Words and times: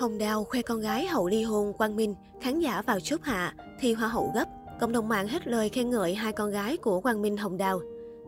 Hồng 0.00 0.18
Đào 0.18 0.44
khoe 0.44 0.62
con 0.62 0.80
gái 0.80 1.06
hậu 1.06 1.28
ly 1.28 1.42
hôn 1.42 1.72
Quang 1.72 1.96
Minh, 1.96 2.14
khán 2.40 2.60
giả 2.60 2.82
vào 2.82 3.00
chốt 3.00 3.20
hạ, 3.22 3.54
thì 3.80 3.92
hoa 3.92 4.08
hậu 4.08 4.32
gấp. 4.34 4.44
Cộng 4.80 4.92
đồng 4.92 5.08
mạng 5.08 5.28
hết 5.28 5.46
lời 5.46 5.68
khen 5.68 5.90
ngợi 5.90 6.14
hai 6.14 6.32
con 6.32 6.50
gái 6.50 6.76
của 6.76 7.00
Quang 7.00 7.22
Minh 7.22 7.36
Hồng 7.36 7.56
Đào. 7.56 7.80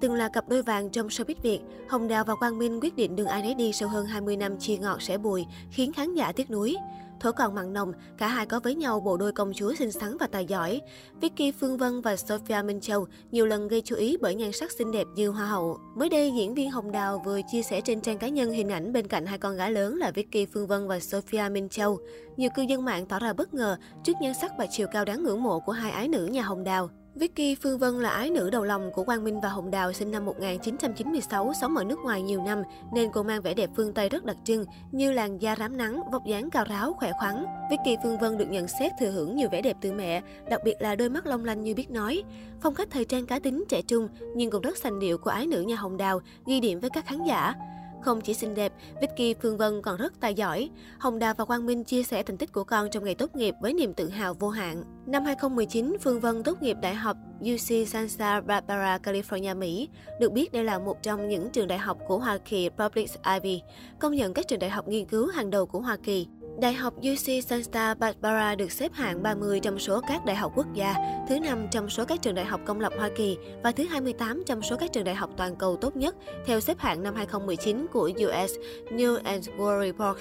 Từng 0.00 0.14
là 0.14 0.28
cặp 0.28 0.48
đôi 0.48 0.62
vàng 0.62 0.90
trong 0.90 1.08
showbiz 1.08 1.34
Việt, 1.42 1.60
Hồng 1.88 2.08
Đào 2.08 2.24
và 2.24 2.34
Quang 2.34 2.58
Minh 2.58 2.80
quyết 2.80 2.96
định 2.96 3.16
đường 3.16 3.26
ai 3.26 3.42
nấy 3.42 3.54
đi 3.54 3.72
sau 3.72 3.88
hơn 3.88 4.06
20 4.06 4.36
năm 4.36 4.58
chia 4.58 4.76
ngọt 4.76 5.02
sẻ 5.02 5.18
bùi, 5.18 5.46
khiến 5.70 5.92
khán 5.92 6.14
giả 6.14 6.32
tiếc 6.32 6.50
nuối. 6.50 6.76
Thổ 7.20 7.32
còn 7.32 7.54
mặn 7.54 7.72
nồng, 7.72 7.92
cả 8.18 8.28
hai 8.28 8.46
có 8.46 8.60
với 8.60 8.74
nhau 8.74 9.00
bộ 9.00 9.16
đôi 9.16 9.32
công 9.32 9.52
chúa 9.54 9.74
xinh 9.74 9.92
xắn 9.92 10.16
và 10.20 10.26
tài 10.26 10.46
giỏi. 10.46 10.80
Vicky 11.20 11.52
Phương 11.52 11.76
Vân 11.76 12.00
và 12.00 12.16
Sophia 12.16 12.62
Minh 12.64 12.80
Châu 12.80 13.06
nhiều 13.30 13.46
lần 13.46 13.68
gây 13.68 13.80
chú 13.80 13.96
ý 13.96 14.16
bởi 14.20 14.34
nhan 14.34 14.52
sắc 14.52 14.72
xinh 14.72 14.92
đẹp 14.92 15.06
như 15.14 15.28
hoa 15.28 15.46
hậu. 15.46 15.78
Mới 15.96 16.08
đây, 16.08 16.32
diễn 16.36 16.54
viên 16.54 16.70
Hồng 16.70 16.92
Đào 16.92 17.22
vừa 17.24 17.40
chia 17.52 17.62
sẻ 17.62 17.80
trên 17.80 18.00
trang 18.00 18.18
cá 18.18 18.28
nhân 18.28 18.50
hình 18.50 18.68
ảnh 18.68 18.92
bên 18.92 19.06
cạnh 19.06 19.26
hai 19.26 19.38
con 19.38 19.56
gái 19.56 19.72
lớn 19.72 19.96
là 19.96 20.10
Vicky 20.10 20.46
Phương 20.46 20.66
Vân 20.66 20.88
và 20.88 21.00
Sophia 21.00 21.48
Minh 21.52 21.68
Châu. 21.68 21.98
Nhiều 22.36 22.50
cư 22.56 22.62
dân 22.62 22.84
mạng 22.84 23.06
tỏ 23.06 23.18
ra 23.18 23.32
bất 23.32 23.54
ngờ 23.54 23.76
trước 24.04 24.12
nhan 24.20 24.34
sắc 24.34 24.52
và 24.58 24.66
chiều 24.70 24.86
cao 24.92 25.04
đáng 25.04 25.22
ngưỡng 25.22 25.42
mộ 25.42 25.60
của 25.60 25.72
hai 25.72 25.90
ái 25.90 26.08
nữ 26.08 26.26
nhà 26.26 26.42
Hồng 26.42 26.64
Đào. 26.64 26.90
Vicky 27.14 27.54
Phương 27.54 27.78
Vân 27.78 27.94
là 27.94 28.10
ái 28.10 28.30
nữ 28.30 28.50
đầu 28.50 28.64
lòng 28.64 28.90
của 28.92 29.04
Quang 29.04 29.24
Minh 29.24 29.40
và 29.40 29.48
Hồng 29.48 29.70
Đào 29.70 29.92
sinh 29.92 30.10
năm 30.10 30.24
1996, 30.24 31.52
sống 31.60 31.76
ở 31.76 31.84
nước 31.84 31.98
ngoài 31.98 32.22
nhiều 32.22 32.42
năm 32.42 32.62
nên 32.92 33.10
cô 33.12 33.22
mang 33.22 33.42
vẻ 33.42 33.54
đẹp 33.54 33.70
phương 33.76 33.94
Tây 33.94 34.08
rất 34.08 34.24
đặc 34.24 34.36
trưng 34.44 34.64
như 34.92 35.12
làn 35.12 35.42
da 35.42 35.56
rám 35.56 35.76
nắng, 35.76 36.00
vóc 36.12 36.26
dáng 36.26 36.50
cao 36.50 36.64
ráo, 36.68 36.92
khỏe 36.92 37.12
khoắn. 37.20 37.44
Vicky 37.70 37.96
Phương 38.02 38.18
Vân 38.18 38.38
được 38.38 38.48
nhận 38.48 38.68
xét 38.68 38.92
thừa 39.00 39.10
hưởng 39.10 39.36
nhiều 39.36 39.48
vẻ 39.52 39.62
đẹp 39.62 39.76
từ 39.80 39.92
mẹ, 39.92 40.22
đặc 40.50 40.60
biệt 40.64 40.74
là 40.80 40.96
đôi 40.96 41.08
mắt 41.08 41.26
long 41.26 41.44
lanh 41.44 41.62
như 41.64 41.74
biết 41.74 41.90
nói. 41.90 42.22
Phong 42.60 42.74
cách 42.74 42.88
thời 42.90 43.04
trang 43.04 43.26
cá 43.26 43.38
tính 43.38 43.64
trẻ 43.68 43.82
trung 43.82 44.08
nhưng 44.36 44.50
cũng 44.50 44.62
rất 44.62 44.76
sành 44.76 44.98
điệu 44.98 45.18
của 45.18 45.30
ái 45.30 45.46
nữ 45.46 45.60
nhà 45.60 45.76
Hồng 45.76 45.96
Đào, 45.96 46.20
ghi 46.46 46.60
điểm 46.60 46.80
với 46.80 46.90
các 46.90 47.06
khán 47.06 47.24
giả. 47.24 47.54
Không 48.02 48.20
chỉ 48.20 48.34
xinh 48.34 48.54
đẹp, 48.54 48.72
Vicky 49.00 49.34
Phương 49.42 49.56
Vân 49.56 49.82
còn 49.82 49.96
rất 49.96 50.12
tài 50.20 50.34
giỏi. 50.34 50.70
Hồng 50.98 51.18
Đào 51.18 51.34
và 51.38 51.44
Quang 51.44 51.66
Minh 51.66 51.84
chia 51.84 52.02
sẻ 52.02 52.22
thành 52.22 52.36
tích 52.36 52.52
của 52.52 52.64
con 52.64 52.90
trong 52.90 53.04
ngày 53.04 53.14
tốt 53.14 53.36
nghiệp 53.36 53.54
với 53.60 53.74
niềm 53.74 53.94
tự 53.94 54.08
hào 54.08 54.34
vô 54.34 54.48
hạn. 54.48 54.82
Năm 55.06 55.24
2019, 55.24 55.96
Phương 56.00 56.20
Vân 56.20 56.42
tốt 56.42 56.62
nghiệp 56.62 56.76
Đại 56.82 56.94
học 56.94 57.16
UC 57.40 57.88
Santa 57.88 58.40
Barbara, 58.40 58.98
California, 58.98 59.58
Mỹ. 59.58 59.88
Được 60.20 60.32
biết 60.32 60.52
đây 60.52 60.64
là 60.64 60.78
một 60.78 61.02
trong 61.02 61.28
những 61.28 61.50
trường 61.50 61.68
đại 61.68 61.78
học 61.78 61.98
của 62.08 62.18
Hoa 62.18 62.38
Kỳ 62.38 62.68
Public 62.68 63.10
Ivy, 63.34 63.62
công 63.98 64.14
nhận 64.14 64.34
các 64.34 64.48
trường 64.48 64.58
đại 64.58 64.70
học 64.70 64.88
nghiên 64.88 65.06
cứu 65.06 65.26
hàng 65.26 65.50
đầu 65.50 65.66
của 65.66 65.80
Hoa 65.80 65.96
Kỳ. 65.96 66.26
Đại 66.60 66.72
học 66.72 66.94
UC 66.96 67.44
Santa 67.44 67.94
Barbara 67.94 68.54
được 68.54 68.72
xếp 68.72 68.92
hạng 68.92 69.22
30 69.22 69.60
trong 69.60 69.78
số 69.78 70.00
các 70.08 70.24
đại 70.24 70.36
học 70.36 70.52
quốc 70.54 70.66
gia, 70.74 70.94
thứ 71.28 71.40
5 71.40 71.66
trong 71.70 71.90
số 71.90 72.04
các 72.04 72.22
trường 72.22 72.34
đại 72.34 72.44
học 72.44 72.60
công 72.66 72.80
lập 72.80 72.92
Hoa 72.98 73.10
Kỳ 73.16 73.36
và 73.62 73.72
thứ 73.72 73.84
28 73.84 74.42
trong 74.46 74.62
số 74.62 74.76
các 74.76 74.92
trường 74.92 75.04
đại 75.04 75.14
học 75.14 75.30
toàn 75.36 75.56
cầu 75.56 75.76
tốt 75.76 75.96
nhất 75.96 76.16
theo 76.46 76.60
xếp 76.60 76.78
hạng 76.78 77.02
năm 77.02 77.14
2019 77.14 77.86
của 77.92 78.10
US 78.16 78.52
News 78.90 79.18
and 79.24 79.48
World 79.48 79.86
Report. 79.86 80.18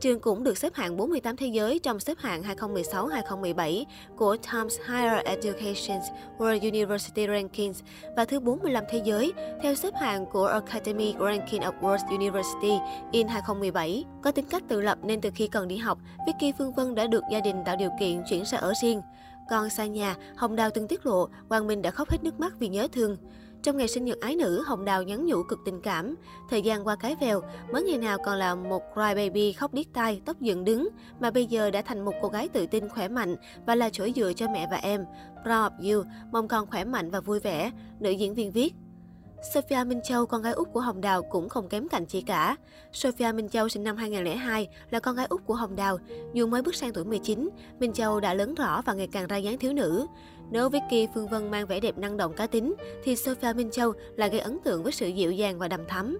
Trường 0.00 0.20
cũng 0.20 0.44
được 0.44 0.58
xếp 0.58 0.74
hạng 0.74 0.96
48 0.96 1.36
thế 1.36 1.46
giới 1.46 1.78
trong 1.78 2.00
xếp 2.00 2.18
hạng 2.18 2.42
2016-2017 2.42 3.84
của 4.16 4.36
Times 4.36 4.78
Higher 4.88 5.24
Education 5.24 5.98
World 6.38 6.60
University 6.60 7.26
Rankings 7.26 7.82
và 8.16 8.24
thứ 8.24 8.40
45 8.40 8.84
thế 8.90 9.02
giới 9.04 9.32
theo 9.62 9.74
xếp 9.74 9.94
hạng 10.00 10.26
của 10.26 10.46
Academy 10.46 11.14
Ranking 11.20 11.60
of 11.60 11.72
World 11.80 12.16
University 12.16 12.72
in 13.12 13.28
2017. 13.28 14.04
Có 14.22 14.30
tính 14.30 14.44
cách 14.50 14.62
tự 14.68 14.80
lập 14.80 14.98
nên 15.02 15.20
từ 15.20 15.30
khi 15.34 15.48
còn 15.48 15.68
đi 15.68 15.76
học, 15.76 15.98
Vicky 16.26 16.52
Phương 16.58 16.72
Vân 16.72 16.94
đã 16.94 17.06
được 17.06 17.22
gia 17.32 17.40
đình 17.40 17.56
tạo 17.64 17.76
điều 17.76 17.90
kiện 18.00 18.22
chuyển 18.30 18.44
ra 18.44 18.58
ở 18.58 18.72
riêng. 18.82 19.02
Còn 19.50 19.70
xa 19.70 19.86
nhà, 19.86 20.16
Hồng 20.36 20.56
Đào 20.56 20.70
từng 20.74 20.88
tiết 20.88 21.06
lộ 21.06 21.28
hoàng 21.48 21.66
Minh 21.66 21.82
đã 21.82 21.90
khóc 21.90 22.10
hết 22.10 22.24
nước 22.24 22.40
mắt 22.40 22.52
vì 22.58 22.68
nhớ 22.68 22.88
thương. 22.92 23.16
Trong 23.66 23.76
ngày 23.76 23.88
sinh 23.88 24.04
nhật 24.04 24.20
ái 24.20 24.36
nữ, 24.36 24.62
Hồng 24.66 24.84
Đào 24.84 25.02
nhắn 25.02 25.26
nhủ 25.26 25.42
cực 25.42 25.58
tình 25.64 25.80
cảm. 25.80 26.14
Thời 26.50 26.62
gian 26.62 26.86
qua 26.86 26.96
cái 26.96 27.16
vèo, 27.20 27.42
mới 27.72 27.82
ngày 27.82 27.98
nào 27.98 28.18
còn 28.24 28.38
là 28.38 28.54
một 28.54 28.82
cry 28.92 29.14
baby 29.14 29.52
khóc 29.52 29.74
điếc 29.74 29.86
tai, 29.92 30.20
tóc 30.24 30.40
dựng 30.40 30.64
đứng, 30.64 30.88
mà 31.20 31.30
bây 31.30 31.46
giờ 31.46 31.70
đã 31.70 31.82
thành 31.82 32.04
một 32.04 32.12
cô 32.22 32.28
gái 32.28 32.48
tự 32.48 32.66
tin 32.66 32.88
khỏe 32.88 33.08
mạnh 33.08 33.36
và 33.66 33.74
là 33.74 33.90
chỗ 33.92 34.08
dựa 34.16 34.32
cho 34.32 34.46
mẹ 34.52 34.68
và 34.70 34.76
em. 34.76 35.04
Proud 35.42 35.72
of 35.72 35.94
you, 35.94 36.04
mong 36.32 36.48
con 36.48 36.66
khỏe 36.66 36.84
mạnh 36.84 37.10
và 37.10 37.20
vui 37.20 37.40
vẻ, 37.40 37.70
nữ 38.00 38.10
diễn 38.10 38.34
viên 38.34 38.52
viết. 38.52 38.74
Sophia 39.42 39.84
Minh 39.86 40.00
Châu, 40.04 40.26
con 40.26 40.42
gái 40.42 40.52
út 40.52 40.68
của 40.72 40.80
Hồng 40.80 41.00
Đào 41.00 41.22
cũng 41.22 41.48
không 41.48 41.68
kém 41.68 41.88
cạnh 41.88 42.06
chị 42.06 42.22
cả. 42.22 42.56
Sophia 42.92 43.32
Minh 43.32 43.48
Châu 43.48 43.68
sinh 43.68 43.84
năm 43.84 43.96
2002, 43.96 44.68
là 44.90 45.00
con 45.00 45.16
gái 45.16 45.26
út 45.26 45.40
của 45.46 45.54
Hồng 45.54 45.76
Đào. 45.76 45.98
Dù 46.34 46.46
mới 46.46 46.62
bước 46.62 46.74
sang 46.74 46.92
tuổi 46.92 47.04
19, 47.04 47.48
Minh 47.78 47.92
Châu 47.92 48.20
đã 48.20 48.34
lớn 48.34 48.54
rõ 48.54 48.82
và 48.82 48.92
ngày 48.92 49.08
càng 49.12 49.26
ra 49.26 49.36
dáng 49.36 49.58
thiếu 49.58 49.72
nữ. 49.72 50.06
Nếu 50.50 50.68
Vicky 50.68 51.08
Phương 51.14 51.28
Vân 51.28 51.50
mang 51.50 51.66
vẻ 51.66 51.80
đẹp 51.80 51.98
năng 51.98 52.16
động 52.16 52.34
cá 52.34 52.46
tính, 52.46 52.74
thì 53.04 53.16
Sophia 53.16 53.52
Minh 53.52 53.70
Châu 53.70 53.92
lại 54.16 54.30
gây 54.30 54.40
ấn 54.40 54.58
tượng 54.64 54.82
với 54.82 54.92
sự 54.92 55.08
dịu 55.08 55.32
dàng 55.32 55.58
và 55.58 55.68
đầm 55.68 55.86
thắm. 55.88 56.18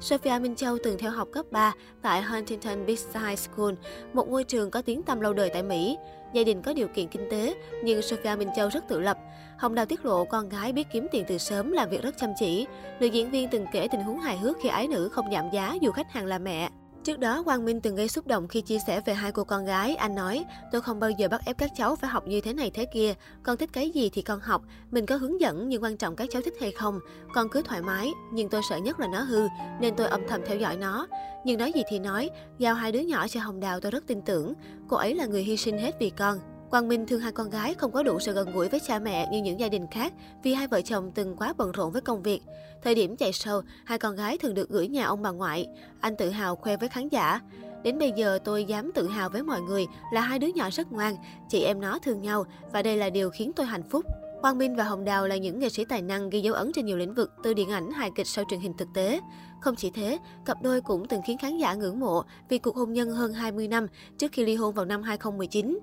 Sophia 0.00 0.38
Minh 0.38 0.56
Châu 0.56 0.78
từng 0.84 0.98
theo 0.98 1.10
học 1.10 1.28
cấp 1.32 1.46
3 1.50 1.74
tại 2.02 2.22
Huntington 2.22 2.86
Beach 2.86 2.98
High 3.14 3.38
School, 3.38 3.74
một 4.12 4.28
ngôi 4.28 4.44
trường 4.44 4.70
có 4.70 4.82
tiếng 4.82 5.02
tăm 5.02 5.20
lâu 5.20 5.32
đời 5.32 5.50
tại 5.52 5.62
Mỹ. 5.62 5.98
Gia 6.32 6.44
đình 6.44 6.62
có 6.62 6.72
điều 6.72 6.88
kiện 6.88 7.08
kinh 7.08 7.30
tế, 7.30 7.54
nhưng 7.84 8.02
Sophia 8.02 8.36
Minh 8.38 8.48
Châu 8.56 8.68
rất 8.68 8.88
tự 8.88 9.00
lập. 9.00 9.18
Hồng 9.58 9.74
Đào 9.74 9.86
tiết 9.86 10.04
lộ 10.04 10.24
con 10.24 10.48
gái 10.48 10.72
biết 10.72 10.86
kiếm 10.92 11.06
tiền 11.12 11.24
từ 11.28 11.38
sớm, 11.38 11.72
làm 11.72 11.90
việc 11.90 12.02
rất 12.02 12.14
chăm 12.18 12.30
chỉ. 12.38 12.66
Nữ 13.00 13.06
diễn 13.06 13.30
viên 13.30 13.48
từng 13.50 13.66
kể 13.72 13.88
tình 13.90 14.00
huống 14.00 14.20
hài 14.20 14.38
hước 14.38 14.56
khi 14.62 14.68
ái 14.68 14.88
nữ 14.88 15.08
không 15.08 15.32
giảm 15.32 15.44
giá 15.52 15.76
dù 15.80 15.90
khách 15.90 16.12
hàng 16.12 16.26
là 16.26 16.38
mẹ. 16.38 16.68
Trước 17.04 17.18
đó, 17.18 17.42
Quang 17.42 17.64
Minh 17.64 17.80
từng 17.80 17.94
gây 17.96 18.08
xúc 18.08 18.26
động 18.26 18.48
khi 18.48 18.60
chia 18.60 18.78
sẻ 18.86 19.00
về 19.00 19.14
hai 19.14 19.32
cô 19.32 19.44
con 19.44 19.64
gái. 19.64 19.96
Anh 19.96 20.14
nói, 20.14 20.44
tôi 20.72 20.80
không 20.80 21.00
bao 21.00 21.10
giờ 21.10 21.28
bắt 21.28 21.40
ép 21.44 21.58
các 21.58 21.70
cháu 21.76 21.96
phải 21.96 22.10
học 22.10 22.26
như 22.26 22.40
thế 22.40 22.52
này 22.52 22.70
thế 22.74 22.84
kia. 22.94 23.14
Con 23.42 23.56
thích 23.56 23.70
cái 23.72 23.90
gì 23.90 24.10
thì 24.12 24.22
con 24.22 24.40
học. 24.40 24.62
Mình 24.90 25.06
có 25.06 25.16
hướng 25.16 25.40
dẫn 25.40 25.68
nhưng 25.68 25.82
quan 25.82 25.96
trọng 25.96 26.16
các 26.16 26.28
cháu 26.30 26.42
thích 26.42 26.54
hay 26.60 26.72
không. 26.72 27.00
Con 27.34 27.48
cứ 27.48 27.62
thoải 27.62 27.82
mái, 27.82 28.12
nhưng 28.32 28.48
tôi 28.48 28.60
sợ 28.70 28.76
nhất 28.76 29.00
là 29.00 29.06
nó 29.12 29.20
hư, 29.20 29.48
nên 29.80 29.96
tôi 29.96 30.06
âm 30.06 30.20
thầm 30.28 30.40
theo 30.46 30.56
dõi 30.56 30.76
nó. 30.76 31.06
Nhưng 31.44 31.58
nói 31.58 31.72
gì 31.72 31.82
thì 31.90 31.98
nói, 31.98 32.30
giao 32.58 32.74
hai 32.74 32.92
đứa 32.92 33.00
nhỏ 33.00 33.28
cho 33.28 33.40
Hồng 33.40 33.60
Đào 33.60 33.80
tôi 33.80 33.90
rất 33.90 34.06
tin 34.06 34.22
tưởng. 34.22 34.52
Cô 34.88 34.96
ấy 34.96 35.14
là 35.14 35.26
người 35.26 35.42
hy 35.42 35.56
sinh 35.56 35.78
hết 35.78 35.94
vì 36.00 36.10
con. 36.10 36.38
Quang 36.70 36.88
Minh 36.88 37.06
thương 37.06 37.20
hai 37.20 37.32
con 37.32 37.50
gái 37.50 37.74
không 37.74 37.92
có 37.92 38.02
đủ 38.02 38.18
sự 38.20 38.32
gần 38.32 38.52
gũi 38.52 38.68
với 38.68 38.80
cha 38.80 38.98
mẹ 38.98 39.28
như 39.32 39.42
những 39.42 39.60
gia 39.60 39.68
đình 39.68 39.86
khác 39.90 40.12
vì 40.42 40.54
hai 40.54 40.66
vợ 40.66 40.80
chồng 40.80 41.10
từng 41.14 41.36
quá 41.36 41.54
bận 41.56 41.72
rộn 41.72 41.92
với 41.92 42.02
công 42.02 42.22
việc. 42.22 42.40
Thời 42.82 42.94
điểm 42.94 43.16
chạy 43.16 43.32
sâu, 43.32 43.62
hai 43.84 43.98
con 43.98 44.16
gái 44.16 44.38
thường 44.38 44.54
được 44.54 44.68
gửi 44.68 44.88
nhà 44.88 45.04
ông 45.04 45.22
bà 45.22 45.30
ngoại. 45.30 45.66
Anh 46.00 46.16
tự 46.16 46.30
hào 46.30 46.56
khoe 46.56 46.76
với 46.76 46.88
khán 46.88 47.08
giả. 47.08 47.40
Đến 47.82 47.98
bây 47.98 48.12
giờ 48.16 48.38
tôi 48.44 48.64
dám 48.64 48.92
tự 48.94 49.08
hào 49.08 49.28
với 49.28 49.42
mọi 49.42 49.60
người 49.60 49.86
là 50.12 50.20
hai 50.20 50.38
đứa 50.38 50.46
nhỏ 50.46 50.70
rất 50.72 50.92
ngoan, 50.92 51.16
chị 51.48 51.62
em 51.62 51.80
nó 51.80 51.98
thương 51.98 52.22
nhau 52.22 52.44
và 52.72 52.82
đây 52.82 52.96
là 52.96 53.10
điều 53.10 53.30
khiến 53.30 53.52
tôi 53.56 53.66
hạnh 53.66 53.88
phúc. 53.90 54.04
Quang 54.40 54.58
Minh 54.58 54.76
và 54.76 54.84
Hồng 54.84 55.04
Đào 55.04 55.28
là 55.28 55.36
những 55.36 55.58
nghệ 55.58 55.68
sĩ 55.68 55.84
tài 55.84 56.02
năng 56.02 56.30
ghi 56.30 56.40
dấu 56.40 56.54
ấn 56.54 56.72
trên 56.72 56.86
nhiều 56.86 56.96
lĩnh 56.96 57.14
vực 57.14 57.32
từ 57.42 57.54
điện 57.54 57.70
ảnh, 57.70 57.90
hài 57.90 58.10
kịch 58.16 58.26
sau 58.26 58.44
truyền 58.50 58.60
hình 58.60 58.74
thực 58.78 58.88
tế. 58.94 59.20
Không 59.60 59.76
chỉ 59.76 59.90
thế, 59.90 60.18
cặp 60.44 60.62
đôi 60.62 60.80
cũng 60.80 61.08
từng 61.08 61.22
khiến 61.26 61.38
khán 61.38 61.58
giả 61.58 61.74
ngưỡng 61.74 62.00
mộ 62.00 62.22
vì 62.48 62.58
cuộc 62.58 62.76
hôn 62.76 62.92
nhân 62.92 63.10
hơn 63.10 63.32
20 63.32 63.68
năm 63.68 63.86
trước 64.18 64.32
khi 64.32 64.44
ly 64.44 64.54
hôn 64.54 64.74
vào 64.74 64.84
năm 64.84 65.02
2019. 65.02 65.78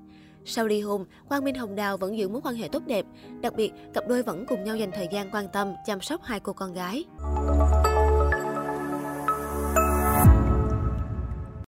Sau 0.49 0.67
ly 0.67 0.81
hôn, 0.81 1.05
Quang 1.29 1.43
Minh 1.43 1.55
Hồng 1.55 1.75
Đào 1.75 1.97
vẫn 1.97 2.17
giữ 2.17 2.29
mối 2.29 2.41
quan 2.43 2.55
hệ 2.55 2.67
tốt 2.67 2.83
đẹp. 2.87 3.05
Đặc 3.41 3.53
biệt, 3.55 3.71
cặp 3.93 4.07
đôi 4.07 4.23
vẫn 4.23 4.45
cùng 4.45 4.63
nhau 4.63 4.75
dành 4.75 4.91
thời 4.91 5.07
gian 5.11 5.29
quan 5.31 5.47
tâm, 5.53 5.73
chăm 5.85 6.01
sóc 6.01 6.21
hai 6.23 6.39
cô 6.39 6.53
con 6.53 6.73
gái. 6.73 7.05